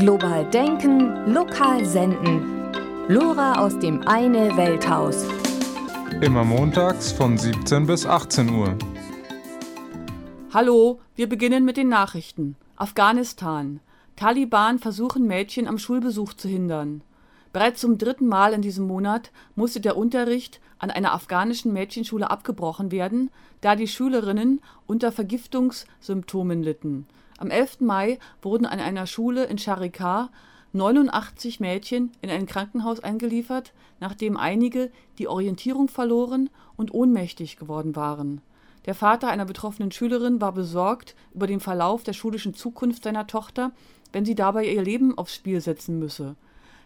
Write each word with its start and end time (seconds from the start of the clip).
Global 0.00 0.46
denken, 0.46 1.30
lokal 1.30 1.84
senden. 1.84 2.72
Lora 3.08 3.62
aus 3.62 3.78
dem 3.78 4.00
Eine 4.08 4.56
Welthaus. 4.56 5.26
Immer 6.22 6.42
montags 6.42 7.12
von 7.12 7.36
17 7.36 7.86
bis 7.86 8.06
18 8.06 8.48
Uhr. 8.48 8.78
Hallo, 10.54 11.00
wir 11.16 11.28
beginnen 11.28 11.66
mit 11.66 11.76
den 11.76 11.90
Nachrichten. 11.90 12.56
Afghanistan. 12.76 13.80
Taliban 14.16 14.78
versuchen 14.78 15.26
Mädchen 15.26 15.68
am 15.68 15.76
Schulbesuch 15.76 16.32
zu 16.32 16.48
hindern. 16.48 17.02
Bereits 17.52 17.82
zum 17.82 17.98
dritten 17.98 18.26
Mal 18.26 18.54
in 18.54 18.62
diesem 18.62 18.86
Monat 18.86 19.30
musste 19.54 19.82
der 19.82 19.98
Unterricht 19.98 20.62
an 20.78 20.90
einer 20.90 21.12
afghanischen 21.12 21.74
Mädchenschule 21.74 22.30
abgebrochen 22.30 22.90
werden, 22.90 23.30
da 23.60 23.76
die 23.76 23.86
Schülerinnen 23.86 24.62
unter 24.86 25.12
Vergiftungssymptomen 25.12 26.62
litten. 26.62 27.06
Am 27.40 27.50
11. 27.50 27.80
Mai 27.80 28.18
wurden 28.42 28.66
an 28.66 28.80
einer 28.80 29.06
Schule 29.06 29.44
in 29.44 29.56
Charikar 29.56 30.30
89 30.74 31.58
Mädchen 31.58 32.12
in 32.20 32.28
ein 32.28 32.44
Krankenhaus 32.44 33.00
eingeliefert, 33.00 33.72
nachdem 33.98 34.36
einige 34.36 34.90
die 35.16 35.26
Orientierung 35.26 35.88
verloren 35.88 36.50
und 36.76 36.92
ohnmächtig 36.92 37.56
geworden 37.56 37.96
waren. 37.96 38.42
Der 38.84 38.94
Vater 38.94 39.28
einer 39.28 39.46
betroffenen 39.46 39.90
Schülerin 39.90 40.42
war 40.42 40.52
besorgt 40.52 41.16
über 41.34 41.46
den 41.46 41.60
Verlauf 41.60 42.02
der 42.02 42.12
schulischen 42.12 42.52
Zukunft 42.52 43.04
seiner 43.04 43.26
Tochter, 43.26 43.72
wenn 44.12 44.26
sie 44.26 44.34
dabei 44.34 44.66
ihr 44.66 44.82
Leben 44.82 45.16
aufs 45.16 45.34
Spiel 45.34 45.62
setzen 45.62 45.98
müsse 45.98 46.36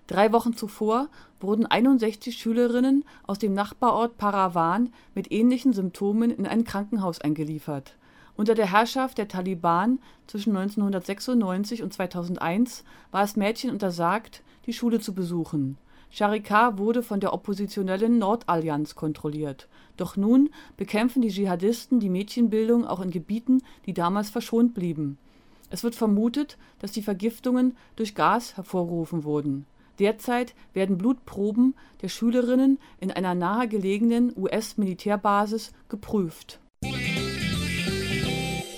Drei 0.07 0.33
Wochen 0.33 0.55
zuvor 0.55 1.09
wurden 1.41 1.67
61 1.67 2.37
Schülerinnen 2.37 3.05
aus 3.27 3.39
dem 3.39 3.55
Nachbarort 3.55 4.19
Parawan 4.19 4.93
mit 5.15 5.33
ähnlichen 5.33 5.73
Symptomen 5.73 6.31
in 6.31 6.47
ein 6.47 6.65
Krankenhaus 6.65 7.21
eingeliefert. 7.21 7.97
Unter 8.37 8.55
der 8.55 8.71
Herrschaft 8.71 9.19
der 9.19 9.29
Taliban 9.29 10.01
zwischen 10.27 10.57
1996 10.57 11.83
und 11.83 11.93
2001 11.93 12.85
war 13.11 13.23
es 13.23 13.37
Mädchen 13.37 13.71
untersagt, 13.71 14.43
die 14.67 14.73
Schule 14.73 15.01
zu 15.01 15.15
besuchen. 15.15 15.79
Charikar 16.11 16.79
wurde 16.79 17.03
von 17.03 17.21
der 17.21 17.33
oppositionellen 17.33 18.19
Nordallianz 18.19 18.95
kontrolliert. 18.95 19.69
Doch 19.97 20.17
nun 20.17 20.51
bekämpfen 20.77 21.23
die 21.23 21.31
Dschihadisten 21.31 22.01
die 22.01 22.09
Mädchenbildung 22.09 22.87
auch 22.87 23.01
in 23.01 23.11
Gebieten, 23.11 23.63
die 23.87 23.95
damals 23.95 24.31
verschont 24.31 24.75
blieben. 24.75 25.19
Es 25.71 25.83
wird 25.83 25.95
vermutet, 25.95 26.57
dass 26.81 26.93
die 26.93 27.03
Vergiftungen 27.03 27.77
durch 27.97 28.15
Gas 28.15 28.57
hervorgerufen 28.57 29.25
wurden 29.25 29.67
Derzeit 29.99 30.55
werden 30.73 30.99
Blutproben 30.99 31.75
der 32.03 32.09
Schülerinnen 32.09 32.79
in 33.01 33.11
einer 33.11 33.35
nahegelegenen 33.35 34.33
US-Militärbasis 34.37 35.73
geprüft. 35.89 36.59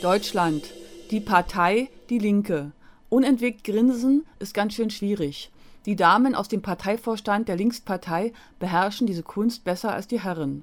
Deutschland. 0.06 0.72
Die 1.10 1.18
Partei 1.18 1.90
Die 2.10 2.20
Linke. 2.20 2.70
Unentwegt 3.08 3.64
grinsen 3.64 4.24
ist 4.38 4.54
ganz 4.54 4.74
schön 4.74 4.88
schwierig. 4.88 5.50
Die 5.84 5.96
Damen 5.96 6.36
aus 6.36 6.46
dem 6.46 6.62
Parteivorstand 6.62 7.48
der 7.48 7.56
Linkspartei 7.56 8.32
beherrschen 8.60 9.08
diese 9.08 9.24
Kunst 9.24 9.64
besser 9.64 9.92
als 9.92 10.06
die 10.06 10.20
Herren 10.20 10.62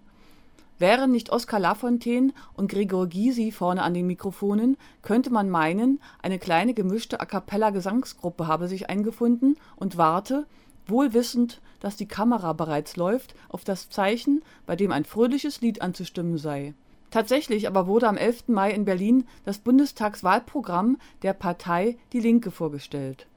Wären 0.80 1.12
nicht 1.12 1.30
Oskar 1.30 1.60
Lafontaine 1.60 2.32
und 2.54 2.72
Gregor 2.72 3.08
Gysi 3.08 3.52
vorne 3.52 3.82
an 3.82 3.94
den 3.94 4.08
Mikrofonen, 4.08 4.78
könnte 5.02 5.30
man 5.30 5.50
meinen, 5.50 6.00
eine 6.22 6.40
kleine 6.40 6.74
gemischte 6.74 7.20
A-cappella-Gesangsgruppe 7.20 8.48
habe 8.48 8.70
sich 8.70 8.90
eingefunden 8.90 9.58
und 9.76 9.98
warte, 9.98 10.46
wohl 10.88 11.14
wissend, 11.14 11.60
dass 11.82 11.98
die 11.98 12.08
Kamera 12.08 12.54
bereits 12.54 12.96
läuft, 12.96 13.36
auf 13.50 13.66
das 13.66 13.90
Zeichen, 13.90 14.42
bei 14.66 14.78
dem 14.78 14.94
ein 14.94 15.04
fröhliches 15.04 15.60
Lied 15.60 15.82
anzustimmen 15.82 16.38
sei. 16.38 16.74
Tatsächlich 17.14 17.68
aber 17.68 17.86
wurde 17.86 18.08
am 18.08 18.18
11. 18.18 18.48
Mai 18.48 18.72
in 18.72 18.86
Berlin 18.86 19.28
das 19.46 19.60
Bundestagswahlprogramm 19.60 20.98
der 21.22 21.34
Partei 21.34 21.96
Die 22.12 22.20
Linke 22.20 22.50
vorgestellt. 22.50 23.28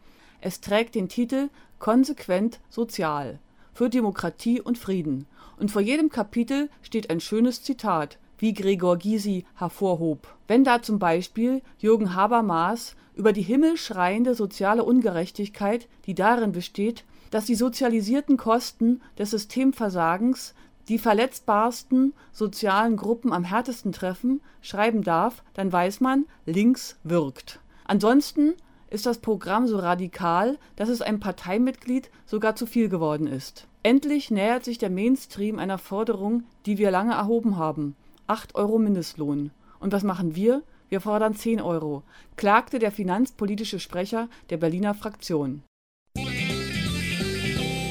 Es 0.41 0.63
trägt 0.63 0.95
den 0.95 1.11
Titel 1.11 1.51
Konsequent 1.79 2.59
Sozial 2.71 3.39
für 3.75 3.91
Demokratie 3.91 4.63
und 4.63 4.79
Frieden 4.79 5.27
und 5.59 5.70
vor 5.70 5.83
jedem 5.83 6.09
Kapitel 6.09 6.70
steht 6.81 7.11
ein 7.11 7.20
schönes 7.20 7.63
Zitat, 7.63 8.17
wie 8.39 8.55
Gregor 8.55 8.97
Gysi 8.97 9.45
hervorhob. 9.57 10.27
Wenn 10.48 10.65
da 10.65 10.81
zum 10.81 10.98
Beispiel 10.98 11.61
Jürgen 11.79 12.15
Habermas 12.15 12.97
über 13.15 13.35
die 13.35 13.42
himmelschreiende 13.42 14.35
soziale 14.35 14.85
Ungerechtigkeit, 14.85 15.86
die 16.07 16.15
darin 16.15 16.53
besteht, 16.53 17.05
dass 17.31 17.45
die 17.45 17.55
sozialisierten 17.55 18.39
Kosten 18.39 19.03
des 19.19 19.33
Systemversagens 19.33 20.55
die 20.89 20.98
verletzbarsten 20.98 22.14
sozialen 22.33 22.97
Gruppen 22.97 23.33
am 23.33 23.45
härtesten 23.45 23.92
treffen, 23.92 24.41
schreiben 24.61 25.02
darf, 25.02 25.42
dann 25.55 25.73
weiß 25.73 26.01
man, 26.01 26.27
links 26.45 26.97
wirkt. 27.02 27.61
Ansonsten 27.85 28.55
ist 28.91 29.07
das 29.07 29.19
Programm 29.19 29.67
so 29.67 29.79
radikal, 29.79 30.58
dass 30.77 30.89
es 30.89 31.02
einem 31.02 31.20
Parteimitglied 31.20 32.11
sogar 32.24 32.57
zu 32.57 32.67
viel 32.67 32.89
geworden 32.89 33.27
ist 33.27 33.67
Endlich 33.86 34.33
nähert 34.33 34.64
sich 34.64 34.79
der 34.79 34.91
Mainstream 34.91 35.61
einer 35.61 35.79
Forderung, 35.79 36.42
die 36.67 36.77
wir 36.77 36.91
lange 36.91 37.13
erhoben 37.13 37.57
haben: 37.57 37.95
8 38.27 38.57
Euro 38.57 38.80
Mindestlohn. 38.80 39.53
Und 39.79 39.92
was 39.92 40.03
machen 40.03 40.35
wir? 40.35 40.64
Wir 40.89 41.01
fordern 41.01 41.36
10 41.36 41.61
Euro, 41.61 42.03
klagte 42.35 42.80
der 42.80 42.91
finanzpolitische 42.91 43.79
Sprecher 43.79 44.29
der 44.51 44.57
Berliner 44.57 44.92
Fraktion. 44.95 45.63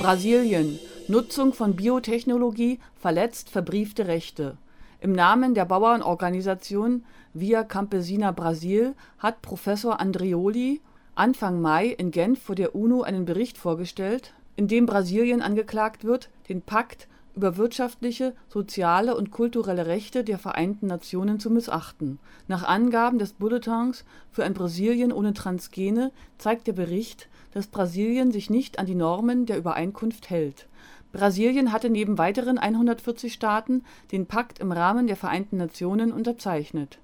Brasilien. 0.02 0.78
Nutzung 1.08 1.54
von 1.54 1.76
Biotechnologie 1.76 2.80
verletzt 2.96 3.52
verbriefte 3.52 4.08
Rechte. 4.08 4.58
Im 5.02 5.12
Namen 5.12 5.54
der 5.54 5.66
Bauernorganisation 5.66 7.06
Via 7.32 7.64
Campesina 7.64 8.32
Brasil 8.32 8.96
hat 9.20 9.44
Professor 9.44 10.00
Andreoli 10.00 10.82
Anfang 11.14 11.62
Mai 11.62 11.90
in 11.90 12.10
Genf 12.10 12.42
vor 12.42 12.56
der 12.56 12.74
UNO 12.74 13.04
einen 13.04 13.26
Bericht 13.26 13.60
vorgestellt 13.60 14.34
in 14.56 14.68
dem 14.68 14.88
Brasilien 14.88 15.42
angeklagt 15.42 16.06
wird, 16.06 16.30
den 16.50 16.62
Pakt 16.62 17.08
über 17.36 17.58
wirtschaftliche, 17.58 18.34
soziale 18.48 19.16
und 19.16 19.30
kulturelle 19.30 19.86
Rechte 19.86 20.24
der 20.24 20.40
Vereinten 20.40 20.88
Nationen 20.88 21.40
zu 21.40 21.50
missachten. 21.50 22.18
Nach 22.48 22.64
Angaben 22.64 23.20
des 23.20 23.34
Bulletins 23.34 24.06
für 24.32 24.46
ein 24.46 24.54
Brasilien 24.54 25.12
ohne 25.12 25.34
Transgene 25.34 26.12
zeigt 26.38 26.68
der 26.68 26.74
Bericht, 26.74 27.28
dass 27.52 27.68
Brasilien 27.68 28.32
sich 28.32 28.50
nicht 28.50 28.80
an 28.80 28.86
die 28.86 28.96
Normen 28.96 29.46
der 29.46 29.58
Übereinkunft 29.58 30.30
hält. 30.30 30.68
Brasilien 31.16 31.72
hatte 31.72 31.90
neben 31.90 32.18
weiteren 32.18 32.58
140 32.58 33.32
Staaten 33.32 33.86
den 34.12 34.26
Pakt 34.26 34.60
im 34.60 34.74
Rahmen 34.74 35.08
der 35.08 35.16
Vereinten 35.16 35.56
Nationen 35.56 36.12
unterzeichnet 36.12 37.00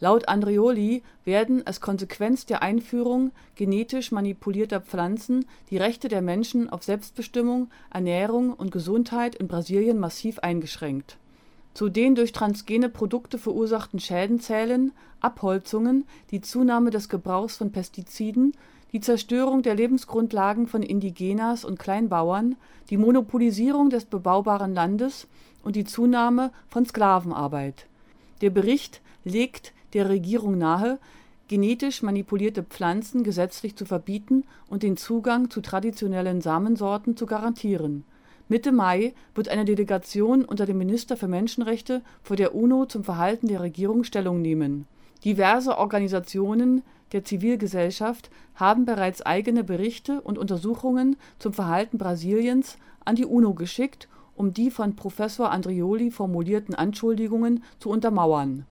Laut 0.00 0.28
Andreoli 0.28 1.02
werden 1.24 1.66
als 1.66 1.80
Konsequenz 1.80 2.44
der 2.44 2.62
Einführung 2.62 3.32
genetisch 3.54 4.12
manipulierter 4.12 4.82
Pflanzen 4.82 5.46
die 5.70 5.78
Rechte 5.78 6.08
der 6.08 6.20
Menschen 6.20 6.68
auf 6.68 6.82
Selbstbestimmung, 6.82 7.70
Ernährung 7.90 8.52
und 8.52 8.70
Gesundheit 8.70 9.34
in 9.34 9.48
Brasilien 9.48 9.98
massiv 9.98 10.40
eingeschränkt. 10.40 11.16
Zu 11.72 11.88
den 11.88 12.14
durch 12.16 12.32
transgene 12.32 12.90
Produkte 12.90 13.38
verursachten 13.38 13.98
Schäden 13.98 14.40
zählen 14.40 14.92
Abholzungen, 15.20 16.06
die 16.30 16.42
Zunahme 16.42 16.90
des 16.90 17.08
Gebrauchs 17.08 17.56
von 17.56 17.72
Pestiziden, 17.72 18.52
die 18.94 19.00
Zerstörung 19.00 19.62
der 19.62 19.74
Lebensgrundlagen 19.74 20.68
von 20.68 20.84
Indigenas 20.84 21.64
und 21.64 21.80
Kleinbauern, 21.80 22.54
die 22.90 22.96
Monopolisierung 22.96 23.90
des 23.90 24.04
bebaubaren 24.04 24.72
Landes 24.72 25.26
und 25.64 25.74
die 25.74 25.82
Zunahme 25.82 26.52
von 26.68 26.86
Sklavenarbeit. 26.86 27.86
Der 28.40 28.50
Bericht 28.50 29.00
legt 29.24 29.72
der 29.94 30.08
Regierung 30.08 30.58
nahe, 30.58 31.00
genetisch 31.48 32.04
manipulierte 32.04 32.62
Pflanzen 32.62 33.24
gesetzlich 33.24 33.74
zu 33.74 33.84
verbieten 33.84 34.44
und 34.68 34.84
den 34.84 34.96
Zugang 34.96 35.50
zu 35.50 35.60
traditionellen 35.60 36.40
Samensorten 36.40 37.16
zu 37.16 37.26
garantieren. 37.26 38.04
Mitte 38.48 38.70
Mai 38.70 39.12
wird 39.34 39.48
eine 39.48 39.64
Delegation 39.64 40.44
unter 40.44 40.66
dem 40.66 40.78
Minister 40.78 41.16
für 41.16 41.26
Menschenrechte 41.26 42.00
vor 42.22 42.36
der 42.36 42.54
UNO 42.54 42.86
zum 42.86 43.02
Verhalten 43.02 43.48
der 43.48 43.60
Regierung 43.60 44.04
Stellung 44.04 44.40
nehmen. 44.40 44.86
Diverse 45.24 45.78
Organisationen 45.78 46.82
der 47.14 47.24
Zivilgesellschaft 47.24 48.28
haben 48.56 48.84
bereits 48.84 49.22
eigene 49.22 49.64
Berichte 49.64 50.20
und 50.20 50.36
Untersuchungen 50.36 51.16
zum 51.38 51.54
Verhalten 51.54 51.96
Brasiliens 51.96 52.76
an 53.04 53.14
die 53.14 53.24
UNO 53.24 53.54
geschickt, 53.54 54.08
um 54.34 54.52
die 54.52 54.70
von 54.70 54.96
Professor 54.96 55.50
Andrioli 55.52 56.10
formulierten 56.10 56.74
Anschuldigungen 56.74 57.62
zu 57.78 57.88
untermauern 57.88 58.66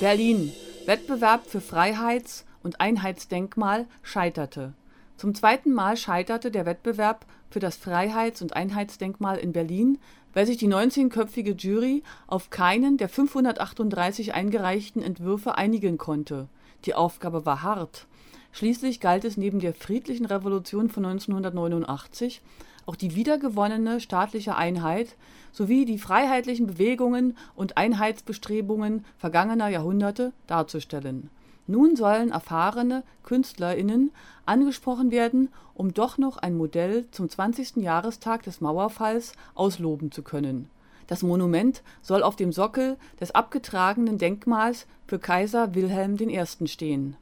Berlin: 0.00 0.50
Wettbewerb 0.86 1.46
für 1.46 1.60
Freiheits 1.60 2.46
und 2.62 2.80
Einheitsdenkmal 2.80 3.86
scheiterte. 4.02 4.72
Zum 5.18 5.34
zweiten 5.34 5.74
Mal 5.74 5.98
scheiterte 5.98 6.50
der 6.50 6.64
Wettbewerb 6.64 7.26
für 7.50 7.60
das 7.60 7.76
Freiheits 7.76 8.40
und 8.40 8.56
Einheitsdenkmal 8.56 9.36
in 9.36 9.52
Berlin, 9.52 9.98
weil 10.34 10.46
sich 10.46 10.56
die 10.56 10.68
19-köpfige 10.68 11.56
Jury 11.56 12.02
auf 12.26 12.50
keinen 12.50 12.96
der 12.96 13.08
538 13.08 14.34
eingereichten 14.34 15.02
Entwürfe 15.02 15.56
einigen 15.56 15.98
konnte. 15.98 16.48
Die 16.84 16.94
Aufgabe 16.94 17.46
war 17.46 17.62
hart. 17.62 18.06
Schließlich 18.52 19.00
galt 19.00 19.24
es 19.24 19.36
neben 19.36 19.60
der 19.60 19.74
friedlichen 19.74 20.26
Revolution 20.26 20.88
von 20.88 21.04
1989 21.04 22.42
auch 22.86 22.96
die 22.96 23.14
wiedergewonnene 23.14 24.00
staatliche 24.00 24.56
Einheit 24.56 25.14
sowie 25.52 25.84
die 25.84 25.98
freiheitlichen 25.98 26.66
Bewegungen 26.66 27.36
und 27.54 27.76
Einheitsbestrebungen 27.76 29.04
vergangener 29.16 29.68
Jahrhunderte 29.68 30.32
darzustellen. 30.46 31.30
Nun 31.66 31.96
sollen 31.96 32.30
erfahrene 32.30 33.02
KünstlerInnen 33.22 34.10
angesprochen 34.44 35.10
werden, 35.10 35.50
um 35.74 35.94
doch 35.94 36.18
noch 36.18 36.36
ein 36.36 36.56
Modell 36.56 37.06
zum 37.10 37.28
20. 37.28 37.76
Jahrestag 37.76 38.42
des 38.42 38.60
Mauerfalls 38.60 39.32
ausloben 39.54 40.10
zu 40.10 40.22
können. 40.22 40.68
Das 41.06 41.22
Monument 41.22 41.82
soll 42.02 42.22
auf 42.22 42.36
dem 42.36 42.52
Sockel 42.52 42.96
des 43.20 43.32
abgetragenen 43.32 44.18
Denkmals 44.18 44.86
für 45.06 45.18
Kaiser 45.18 45.74
Wilhelm 45.74 46.16
I. 46.20 46.68
stehen. 46.68 47.16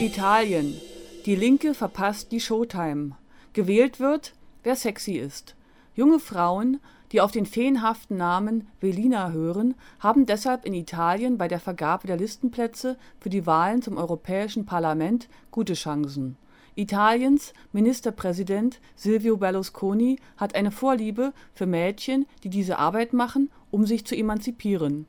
Italien: 0.00 0.78
Die 1.24 1.36
Linke 1.36 1.72
verpasst 1.72 2.32
die 2.32 2.40
Showtime. 2.40 3.12
Gewählt 3.54 3.98
wird, 3.98 4.34
wer 4.62 4.76
sexy 4.76 5.14
ist. 5.14 5.56
Junge 5.96 6.20
Frauen 6.20 6.78
die 7.12 7.20
auf 7.20 7.30
den 7.30 7.46
feenhaften 7.46 8.16
Namen 8.16 8.66
Velina 8.80 9.30
hören, 9.30 9.74
haben 10.00 10.26
deshalb 10.26 10.64
in 10.64 10.74
Italien 10.74 11.38
bei 11.38 11.48
der 11.48 11.60
Vergabe 11.60 12.06
der 12.06 12.16
Listenplätze 12.16 12.96
für 13.20 13.30
die 13.30 13.46
Wahlen 13.46 13.82
zum 13.82 13.96
Europäischen 13.96 14.66
Parlament 14.66 15.28
gute 15.50 15.74
Chancen. 15.74 16.36
Italiens 16.74 17.54
Ministerpräsident 17.72 18.80
Silvio 18.96 19.36
Berlusconi 19.36 20.18
hat 20.36 20.54
eine 20.54 20.70
Vorliebe 20.70 21.32
für 21.54 21.66
Mädchen, 21.66 22.26
die 22.44 22.50
diese 22.50 22.78
Arbeit 22.78 23.12
machen, 23.12 23.50
um 23.70 23.86
sich 23.86 24.04
zu 24.04 24.14
emanzipieren. 24.14 25.06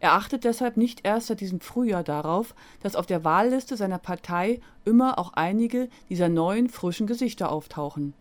Er 0.00 0.12
achtet 0.12 0.44
deshalb 0.44 0.76
nicht 0.76 1.04
erst 1.04 1.26
seit 1.26 1.40
diesem 1.40 1.60
Frühjahr 1.60 2.04
darauf, 2.04 2.54
dass 2.80 2.94
auf 2.94 3.06
der 3.06 3.24
Wahlliste 3.24 3.76
seiner 3.76 3.98
Partei 3.98 4.60
immer 4.84 5.18
auch 5.18 5.32
einige 5.32 5.88
dieser 6.08 6.28
neuen, 6.28 6.68
frischen 6.68 7.08
Gesichter 7.08 7.50
auftauchen 7.50 8.14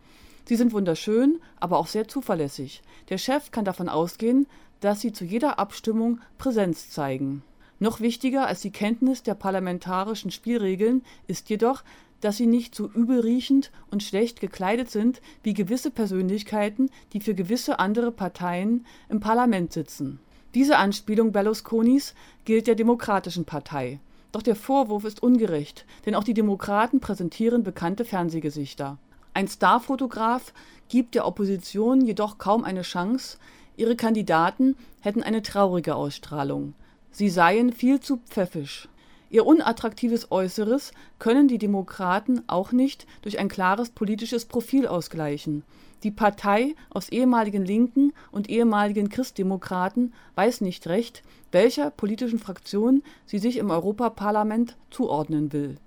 Sie 0.47 0.55
sind 0.55 0.71
wunderschön, 0.71 1.41
aber 1.59 1.77
auch 1.77 1.87
sehr 1.87 2.07
zuverlässig. 2.07 2.81
Der 3.09 3.17
Chef 3.17 3.51
kann 3.51 3.65
davon 3.65 3.89
ausgehen, 3.89 4.47
dass 4.79 5.01
sie 5.01 5.11
zu 5.11 5.25
jeder 5.25 5.59
Abstimmung 5.59 6.21
Präsenz 6.37 6.89
zeigen. 6.89 7.43
Noch 7.79 7.99
wichtiger 7.99 8.47
als 8.47 8.61
die 8.61 8.71
Kenntnis 8.71 9.23
der 9.23 9.35
parlamentarischen 9.35 10.31
Spielregeln 10.31 11.03
ist 11.27 11.49
jedoch, 11.49 11.83
dass 12.21 12.37
sie 12.37 12.47
nicht 12.47 12.73
so 12.73 12.87
übelriechend 12.87 13.71
und 13.91 14.03
schlecht 14.03 14.39
gekleidet 14.39 14.89
sind 14.89 15.21
wie 15.43 15.53
gewisse 15.53 15.91
Persönlichkeiten, 15.91 16.89
die 17.11 17.19
für 17.19 17.35
gewisse 17.35 17.79
andere 17.79 18.11
Parteien 18.11 18.85
im 19.09 19.19
Parlament 19.19 19.73
sitzen. 19.73 20.19
Diese 20.55 20.77
Anspielung 20.77 21.33
Berlusconis 21.33 22.15
gilt 22.45 22.67
der 22.67 22.75
Demokratischen 22.75 23.43
Partei. 23.43 23.99
Doch 24.31 24.41
der 24.41 24.55
Vorwurf 24.55 25.03
ist 25.03 25.21
ungerecht, 25.21 25.85
denn 26.05 26.15
auch 26.15 26.23
die 26.23 26.33
Demokraten 26.33 27.01
präsentieren 27.01 27.63
bekannte 27.63 28.05
Fernsehgesichter. 28.05 28.97
Ein 29.37 29.47
Starfotograf 29.47 30.51
gibt 30.89 31.13
der 31.13 31.27
Opposition 31.27 32.01
jedoch 32.01 32.39
kaum 32.39 32.63
eine 32.63 32.81
Chance, 32.81 33.37
ihre 33.75 33.95
Kandidaten 33.95 34.75
hätten 35.01 35.21
eine 35.21 35.43
traurige 35.43 35.93
Ausstrahlung. 35.93 36.73
Sie 37.11 37.29
seien 37.29 37.71
viel 37.71 37.99
zu 37.99 38.17
pfäffisch. 38.17 38.89
Ihr 39.29 39.45
unattraktives 39.45 40.31
Äußeres 40.31 40.91
können 41.19 41.47
die 41.47 41.59
Demokraten 41.59 42.41
auch 42.47 42.71
nicht 42.71 43.05
durch 43.21 43.37
ein 43.37 43.47
klares 43.47 43.91
politisches 43.91 44.45
Profil 44.45 44.87
ausgleichen. 44.87 45.61
Die 46.01 46.09
Partei 46.09 46.73
aus 46.89 47.09
ehemaligen 47.09 47.63
Linken 47.63 48.13
und 48.31 48.49
ehemaligen 48.49 49.07
Christdemokraten 49.07 50.15
weiß 50.33 50.61
nicht 50.61 50.87
recht, 50.87 51.21
welcher 51.51 51.91
politischen 51.91 52.39
Fraktion 52.39 53.03
sie 53.27 53.37
sich 53.37 53.57
im 53.57 53.69
Europaparlament 53.69 54.77
zuordnen 54.89 55.53
will. 55.53 55.77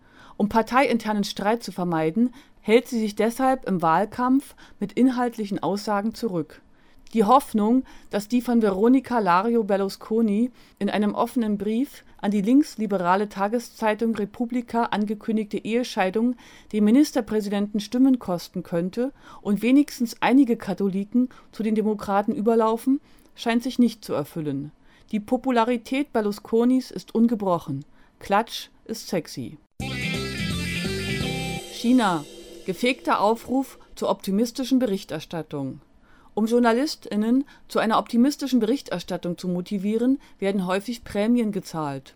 Um 0.41 0.49
parteiinternen 0.49 1.25
Streit 1.25 1.63
zu 1.63 1.71
vermeiden, 1.71 2.33
hält 2.61 2.89
sie 2.89 2.99
sich 2.99 3.15
deshalb 3.15 3.67
im 3.67 3.83
Wahlkampf 3.83 4.55
mit 4.79 4.93
inhaltlichen 4.93 5.63
Aussagen 5.63 6.15
zurück. 6.15 6.63
Die 7.13 7.25
Hoffnung, 7.25 7.83
dass 8.11 8.29
die 8.29 8.41
von 8.41 8.63
Veronica 8.63 9.19
Lario 9.19 9.65
Berlusconi 9.65 10.53
in 10.79 10.89
einem 10.89 11.15
offenen 11.15 11.59
Brief 11.59 12.05
an 12.19 12.31
die 12.31 12.41
linksliberale 12.41 13.29
Tageszeitung 13.29 14.15
Repubblica 14.15 14.85
angekündigte 14.85 15.59
Ehescheidung 15.59 16.37
dem 16.73 16.85
Ministerpräsidenten 16.85 17.81
Stimmen 17.81 18.21
kosten 18.21 18.63
könnte 18.63 19.13
und 19.43 19.63
wenigstens 19.63 20.17
einige 20.21 20.57
Katholiken 20.57 21.31
zu 21.51 21.65
den 21.65 21.75
Demokraten 21.75 22.33
überlaufen, 22.33 23.01
scheint 23.35 23.65
sich 23.65 23.81
nicht 23.81 24.05
zu 24.05 24.13
erfüllen. 24.13 24.71
Die 25.11 25.19
Popularität 25.19 26.13
Berlusconis 26.13 26.93
ist 26.93 27.13
ungebrochen. 27.13 27.85
Klatsch 28.21 28.69
ist 28.85 29.09
sexy. 29.09 29.59
China 31.73 32.25
Gefegter 32.71 33.21
Aufruf 33.21 33.81
zur 33.97 34.11
optimistischen 34.11 34.79
Berichterstattung. 34.79 35.81
Um 36.35 36.47
JournalistInnen 36.47 37.45
zu 37.67 37.81
einer 37.81 37.99
optimistischen 37.99 38.61
Berichterstattung 38.61 39.37
zu 39.37 39.49
motivieren, 39.49 40.21
werden 40.39 40.69
häufig 40.69 41.03
Prämien 41.03 41.51
gezahlt. 41.51 42.15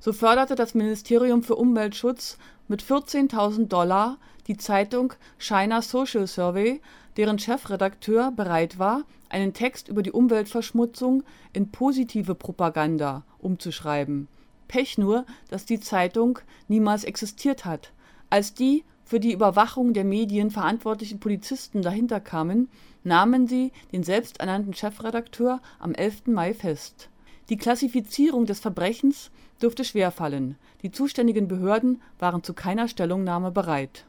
So 0.00 0.12
förderte 0.12 0.56
das 0.56 0.74
Ministerium 0.74 1.42
für 1.42 1.56
Umweltschutz 1.56 2.36
mit 2.68 2.82
14.000 2.82 3.68
Dollar 3.68 4.18
die 4.46 4.58
Zeitung 4.58 5.14
China 5.38 5.80
Social 5.80 6.26
Survey, 6.26 6.82
deren 7.16 7.38
Chefredakteur 7.38 8.30
bereit 8.30 8.78
war, 8.78 9.04
einen 9.30 9.54
Text 9.54 9.88
über 9.88 10.02
die 10.02 10.12
Umweltverschmutzung 10.12 11.22
in 11.54 11.70
positive 11.70 12.34
Propaganda 12.34 13.24
umzuschreiben. 13.38 14.28
Pech 14.68 14.98
nur, 14.98 15.24
dass 15.48 15.64
die 15.64 15.80
Zeitung 15.80 16.40
niemals 16.68 17.04
existiert 17.04 17.64
hat. 17.64 17.92
Als 18.28 18.52
die 18.52 18.84
für 19.04 19.20
die 19.20 19.32
Überwachung 19.32 19.92
der 19.92 20.04
Medien 20.04 20.50
verantwortlichen 20.50 21.20
Polizisten 21.20 21.82
dahinter 21.82 22.20
kamen, 22.20 22.68
nahmen 23.02 23.46
sie 23.46 23.70
den 23.92 24.02
selbsternannten 24.02 24.72
Chefredakteur 24.72 25.60
am 25.78 25.94
11. 25.94 26.28
Mai 26.28 26.54
fest. 26.54 27.10
Die 27.50 27.58
Klassifizierung 27.58 28.46
des 28.46 28.60
Verbrechens 28.60 29.30
dürfte 29.60 29.84
schwerfallen, 29.84 30.56
die 30.82 30.90
zuständigen 30.90 31.48
Behörden 31.48 32.00
waren 32.18 32.42
zu 32.42 32.54
keiner 32.54 32.88
Stellungnahme 32.88 33.50
bereit. 33.50 34.06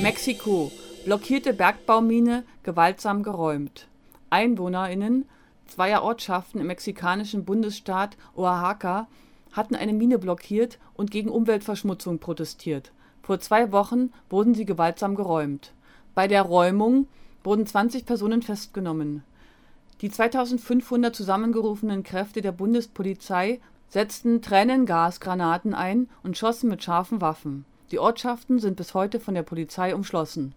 Mexiko 0.00 0.72
blockierte 1.04 1.52
Bergbaumine 1.52 2.44
gewaltsam 2.62 3.22
geräumt. 3.22 3.88
EinwohnerInnen 4.30 5.26
zweier 5.66 6.02
Ortschaften 6.02 6.60
im 6.60 6.66
mexikanischen 6.66 7.44
Bundesstaat 7.44 8.16
Oaxaca 8.34 9.06
hatten 9.52 9.74
eine 9.74 9.92
Mine 9.92 10.18
blockiert 10.18 10.78
und 10.94 11.10
gegen 11.10 11.28
Umweltverschmutzung 11.28 12.18
protestiert 12.18 12.92
vor 13.22 13.40
zwei 13.40 13.72
Wochen 13.72 14.12
wurden 14.28 14.54
sie 14.54 14.64
gewaltsam 14.64 15.14
geräumt. 15.14 15.72
Bei 16.14 16.28
der 16.28 16.42
Räumung 16.42 17.06
wurden 17.44 17.66
20 17.66 18.04
Personen 18.04 18.42
festgenommen. 18.42 19.22
Die 20.00 20.10
2500 20.10 21.14
zusammengerufenen 21.14 22.02
Kräfte 22.02 22.42
der 22.42 22.52
Bundespolizei 22.52 23.60
setzten 23.88 24.42
Tränengasgranaten 24.42 25.74
ein 25.74 26.08
und 26.22 26.36
schossen 26.36 26.68
mit 26.68 26.82
scharfen 26.82 27.20
Waffen. 27.20 27.64
Die 27.92 27.98
Ortschaften 27.98 28.58
sind 28.58 28.76
bis 28.76 28.94
heute 28.94 29.20
von 29.20 29.34
der 29.34 29.42
Polizei 29.42 29.94
umschlossen. 29.94 30.54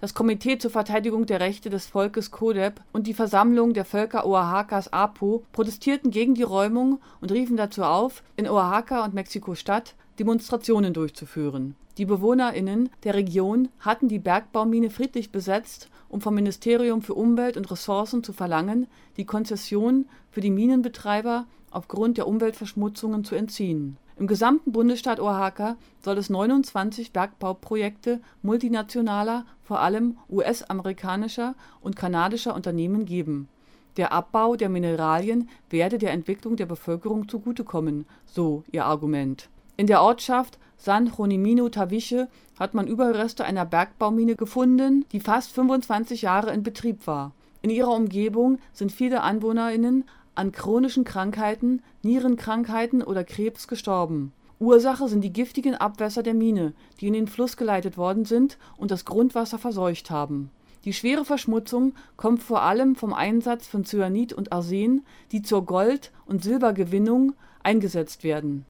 Das 0.00 0.14
Komitee 0.14 0.58
zur 0.58 0.70
Verteidigung 0.70 1.26
der 1.26 1.40
Rechte 1.40 1.70
des 1.70 1.86
Volkes 1.86 2.30
CODEP 2.30 2.80
und 2.92 3.06
die 3.06 3.14
Versammlung 3.14 3.72
der 3.72 3.84
Völker 3.84 4.26
Oaxacas 4.26 4.92
APO 4.92 5.44
protestierten 5.52 6.10
gegen 6.10 6.34
die 6.34 6.42
Räumung 6.42 7.00
und 7.20 7.32
riefen 7.32 7.56
dazu 7.56 7.82
auf, 7.82 8.22
in 8.36 8.48
Oaxaca 8.48 9.04
und 9.04 9.14
Mexiko-Stadt 9.14 9.94
Demonstrationen 10.18 10.92
durchzuführen 10.92 11.74
die 11.96 12.06
BewohnerInnen 12.06 12.90
der 13.04 13.14
Region 13.14 13.68
hatten 13.78 14.08
die 14.08 14.18
Bergbaumine 14.18 14.90
friedlich 14.90 15.30
besetzt, 15.30 15.88
um 16.08 16.20
vom 16.20 16.34
Ministerium 16.34 17.02
für 17.02 17.14
Umwelt 17.14 17.56
und 17.56 17.70
Ressourcen 17.70 18.24
zu 18.24 18.32
verlangen, 18.32 18.88
die 19.16 19.24
Konzession 19.24 20.06
für 20.30 20.40
die 20.40 20.50
Minenbetreiber 20.50 21.46
aufgrund 21.70 22.18
der 22.18 22.26
Umweltverschmutzungen 22.26 23.24
zu 23.24 23.36
entziehen. 23.36 23.96
Im 24.16 24.28
gesamten 24.28 24.70
Bundesstaat 24.70 25.18
Oaxaca 25.18 25.76
soll 26.00 26.18
es 26.18 26.30
29 26.30 27.12
Bergbauprojekte 27.12 28.20
multinationaler, 28.42 29.44
vor 29.64 29.80
allem 29.80 30.18
US-amerikanischer 30.30 31.54
und 31.80 31.96
kanadischer 31.96 32.54
Unternehmen 32.54 33.06
geben. 33.06 33.48
Der 33.96 34.12
Abbau 34.12 34.54
der 34.54 34.68
Mineralien 34.68 35.48
werde 35.68 35.98
der 35.98 36.12
Entwicklung 36.12 36.56
der 36.56 36.66
Bevölkerung 36.66 37.28
zugutekommen, 37.28 38.06
so 38.24 38.62
ihr 38.70 38.84
Argument. 38.84 39.48
In 39.76 39.88
der 39.88 40.02
Ortschaft 40.02 40.58
San 40.76 41.12
Jonimino 41.16 41.68
Taviche 41.68 42.28
hat 42.58 42.74
man 42.74 42.86
Überreste 42.86 43.44
einer 43.44 43.64
Bergbaumine 43.64 44.36
gefunden, 44.36 45.04
die 45.10 45.20
fast 45.20 45.52
25 45.52 46.22
Jahre 46.22 46.52
in 46.52 46.62
Betrieb 46.62 47.06
war. 47.06 47.32
In 47.62 47.70
ihrer 47.70 47.92
Umgebung 47.92 48.58
sind 48.72 48.92
viele 48.92 49.22
AnwohnerInnen 49.22 50.04
an 50.34 50.52
chronischen 50.52 51.04
Krankheiten, 51.04 51.82
Nierenkrankheiten 52.02 53.02
oder 53.02 53.24
Krebs 53.24 53.68
gestorben. 53.68 54.32
Ursache 54.58 55.08
sind 55.08 55.22
die 55.22 55.32
giftigen 55.32 55.74
Abwässer 55.74 56.22
der 56.22 56.34
Mine, 56.34 56.72
die 57.00 57.08
in 57.08 57.12
den 57.12 57.26
Fluss 57.26 57.56
geleitet 57.56 57.96
worden 57.96 58.24
sind 58.24 58.58
und 58.76 58.90
das 58.90 59.04
Grundwasser 59.04 59.58
verseucht 59.58 60.10
haben. 60.10 60.50
Die 60.84 60.92
schwere 60.92 61.24
Verschmutzung 61.24 61.94
kommt 62.16 62.42
vor 62.42 62.62
allem 62.62 62.94
vom 62.94 63.12
Einsatz 63.12 63.66
von 63.66 63.84
Cyanid 63.84 64.32
und 64.32 64.52
Arsen, 64.52 65.04
die 65.32 65.42
zur 65.42 65.64
Gold 65.64 66.12
und 66.26 66.42
Silbergewinnung 66.42 67.34
eingesetzt 67.62 68.22
werden 68.24 68.66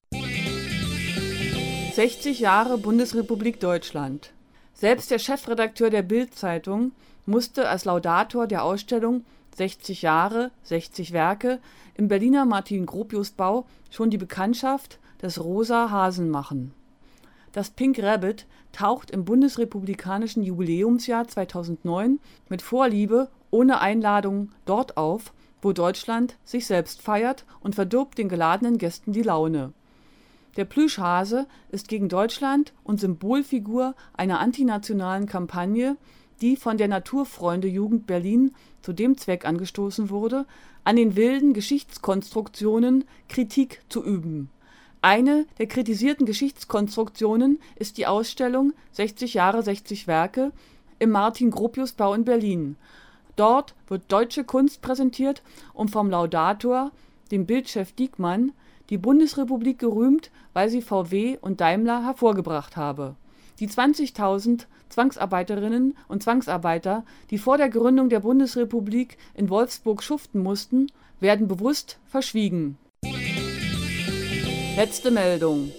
60 1.94 2.40
Jahre 2.40 2.76
Bundesrepublik 2.76 3.61
Deutschland. 3.61 4.33
Selbst 4.73 5.12
der 5.12 5.21
Chefredakteur 5.21 5.90
der 5.90 6.02
Bild-Zeitung 6.02 6.90
musste 7.25 7.68
als 7.68 7.85
Laudator 7.85 8.49
der 8.49 8.64
Ausstellung 8.64 9.25
60 9.54 10.02
Jahre, 10.02 10.50
60 10.64 11.12
Werke 11.12 11.61
im 11.94 12.08
Berliner 12.08 12.44
Martin-Gropius-Bau 12.44 13.66
schon 13.90 14.11
die 14.11 14.18
Bekanntschaft 14.18 14.99
des 15.23 15.42
Rosa 15.42 15.90
Hasenmachen. 15.90 16.73
Das 17.52 17.70
Pink 17.70 18.02
Rabbit 18.02 18.46
taucht 18.73 19.12
im 19.12 19.25
bundesrepublikanischen 19.25 20.42
Jubiläumsjahr 20.42 21.28
2009 21.28 22.18
mit 22.49 22.62
Vorliebe 22.62 23.28
ohne 23.50 23.80
Einladung 23.80 24.50
dort 24.64 24.96
auf, 24.96 25.32
wo 25.62 25.73
Deutschland 25.73 26.37
sich 26.44 26.66
selbst 26.66 27.00
feiert 27.00 27.44
und 27.61 27.76
verdirbt 27.76 28.18
den 28.18 28.28
geladenen 28.28 28.76
Gästen 28.76 29.12
die 29.12 29.23
Laune. 29.23 29.73
Der 30.56 30.64
Plüschhase 30.64 31.46
ist 31.70 31.88
gegen 31.88 32.08
Deutschland 32.08 32.73
und 32.84 33.00
Symbolfigur 33.00 33.94
einer 34.12 34.40
antinationalen 34.40 35.26
Kampagne, 35.26 35.96
die 36.40 36.56
von 36.56 36.78
der 36.78 36.88
Naturfreunde-Jugend 36.88 38.06
Berlin 38.06 38.54
zu 38.82 38.92
dem 38.92 39.16
Zweck 39.16 39.44
angestoßen 39.44 40.10
wurde, 40.10 40.46
an 40.84 40.96
den 40.96 41.16
wilden 41.16 41.54
Geschichtskonstruktionen 41.54 43.04
Kritik 43.28 43.82
zu 43.88 44.04
üben. 44.04 44.50
Eine 45.00 45.46
der 45.58 45.66
kritisierten 45.66 46.24
Geschichtskonstruktionen 46.24 47.58
ist 47.76 47.98
die 47.98 48.06
Ausstellung 48.06 48.72
60 48.92 49.34
Jahre 49.34 49.62
60 49.62 50.06
Werke 50.06 50.52
im 50.98 51.10
Martin-Gropius-Bau 51.10 52.14
in 52.14 52.24
Berlin. 52.24 52.76
Dort 53.36 53.74
wird 53.88 54.10
deutsche 54.10 54.44
Kunst 54.44 54.80
präsentiert 54.80 55.42
und 55.72 55.90
vom 55.90 56.08
Laudator, 56.08 56.90
dem 57.30 57.46
Bildchef 57.46 57.92
Diekmann, 57.92 58.52
die 58.90 58.98
Bundesrepublik 58.98 59.78
gerühmt, 59.78 60.30
weil 60.52 60.68
sie 60.68 60.82
VW 60.82 61.38
und 61.40 61.60
Daimler 61.60 62.04
hervorgebracht 62.04 62.76
habe. 62.76 63.16
Die 63.61 63.68
20.000 63.68 64.66
Zwangsarbeiterinnen 64.88 65.96
und 66.08 66.23
Zwangsarbeiter, 66.23 67.04
die 67.30 67.38
vor 67.38 67.56
der 67.56 67.68
Gründung 67.68 68.08
der 68.08 68.20
Bundesrepublik 68.20 69.16
in 69.34 69.49
Wolfsburg 69.49 70.02
schuften 70.02 70.42
mussten, 70.42 70.88
werden 71.20 71.49
bewusst 71.49 71.99
verschwiegen. 72.06 72.78
Letzte 74.76 75.11
Meldung. 75.11 75.70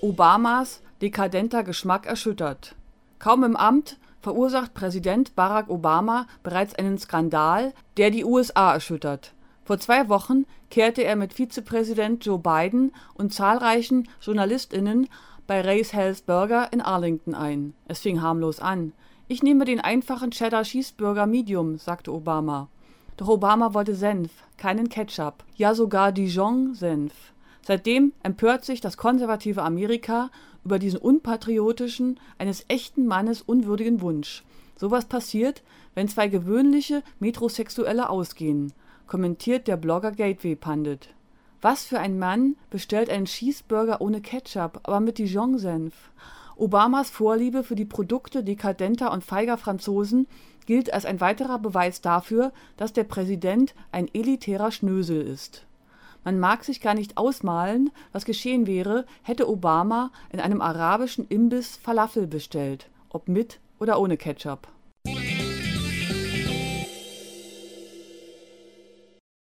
Obamas 0.00 0.82
dekadenter 1.00 1.62
Geschmack 1.62 2.06
erschüttert. 2.06 2.74
Kaum 3.18 3.42
im 3.42 3.56
Amt 3.56 3.98
verursacht 4.20 4.74
Präsident 4.74 5.34
Barack 5.34 5.68
Obama 5.68 6.26
bereits 6.42 6.74
einen 6.74 6.98
Skandal, 6.98 7.72
der 7.96 8.10
die 8.10 8.24
USA 8.24 8.74
erschüttert. 8.74 9.34
Vor 9.64 9.78
zwei 9.78 10.08
Wochen 10.10 10.44
kehrte 10.70 11.04
er 11.04 11.16
mit 11.16 11.32
Vizepräsident 11.32 12.24
Joe 12.24 12.38
Biden 12.38 12.92
und 13.14 13.32
zahlreichen 13.32 14.08
JournalistInnen 14.20 15.08
bei 15.46 15.60
Ray's 15.60 15.92
Hells 15.92 16.22
Burger 16.22 16.72
in 16.72 16.80
Arlington 16.80 17.34
ein. 17.34 17.74
Es 17.86 18.00
fing 18.00 18.22
harmlos 18.22 18.60
an. 18.60 18.92
Ich 19.28 19.42
nehme 19.42 19.64
den 19.64 19.80
einfachen 19.80 20.30
Cheddar 20.30 20.64
Cheeseburger 20.64 21.26
Medium, 21.26 21.78
sagte 21.78 22.12
Obama. 22.12 22.68
Doch 23.16 23.28
Obama 23.28 23.74
wollte 23.74 23.94
Senf, 23.94 24.30
keinen 24.56 24.88
Ketchup, 24.88 25.44
ja 25.56 25.74
sogar 25.74 26.12
Dijon-Senf. 26.12 27.12
Seitdem 27.62 28.12
empört 28.22 28.64
sich 28.64 28.80
das 28.80 28.96
konservative 28.96 29.62
Amerika 29.62 30.30
über 30.64 30.78
diesen 30.78 30.98
unpatriotischen, 30.98 32.20
eines 32.38 32.64
echten 32.68 33.06
Mannes 33.06 33.42
unwürdigen 33.42 34.00
Wunsch. 34.00 34.44
Sowas 34.76 35.06
passiert, 35.06 35.62
wenn 35.94 36.08
zwei 36.08 36.28
gewöhnliche 36.28 37.02
Metrosexuelle 37.20 38.08
ausgehen 38.08 38.72
kommentiert 39.06 39.68
der 39.68 39.76
Blogger 39.76 40.12
Gateway 40.12 40.56
Pundit. 40.56 41.13
Was 41.64 41.86
für 41.86 41.98
ein 41.98 42.18
Mann 42.18 42.56
bestellt 42.68 43.08
einen 43.08 43.24
Cheeseburger 43.24 44.02
ohne 44.02 44.20
Ketchup, 44.20 44.80
aber 44.82 45.00
mit 45.00 45.16
Dijon-Senf? 45.16 45.94
Obamas 46.56 47.08
Vorliebe 47.08 47.64
für 47.64 47.74
die 47.74 47.86
Produkte 47.86 48.44
dekadenter 48.44 49.10
und 49.10 49.24
feiger 49.24 49.56
Franzosen 49.56 50.26
gilt 50.66 50.92
als 50.92 51.06
ein 51.06 51.22
weiterer 51.22 51.58
Beweis 51.58 52.02
dafür, 52.02 52.52
dass 52.76 52.92
der 52.92 53.04
Präsident 53.04 53.74
ein 53.92 54.10
elitärer 54.12 54.72
Schnösel 54.72 55.22
ist. 55.22 55.64
Man 56.22 56.38
mag 56.38 56.64
sich 56.64 56.82
gar 56.82 56.92
nicht 56.92 57.16
ausmalen, 57.16 57.90
was 58.12 58.26
geschehen 58.26 58.66
wäre, 58.66 59.06
hätte 59.22 59.48
Obama 59.48 60.10
in 60.28 60.40
einem 60.40 60.60
arabischen 60.60 61.26
Imbiss 61.28 61.78
Falafel 61.78 62.26
bestellt, 62.26 62.90
ob 63.08 63.26
mit 63.26 63.58
oder 63.78 63.98
ohne 63.98 64.18
Ketchup 64.18 64.68